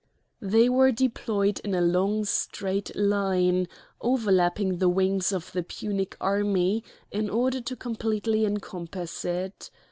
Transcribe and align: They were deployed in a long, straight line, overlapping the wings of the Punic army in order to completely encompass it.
They 0.41 0.67
were 0.67 0.91
deployed 0.91 1.59
in 1.59 1.75
a 1.75 1.79
long, 1.81 2.25
straight 2.25 2.95
line, 2.95 3.67
overlapping 4.01 4.79
the 4.79 4.89
wings 4.89 5.31
of 5.31 5.51
the 5.51 5.61
Punic 5.61 6.17
army 6.19 6.83
in 7.11 7.29
order 7.29 7.61
to 7.61 7.75
completely 7.75 8.43
encompass 8.43 9.23
it. 9.25 9.69